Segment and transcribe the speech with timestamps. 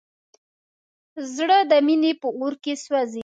[1.35, 3.19] زړه د مینې په اور کې سوځي.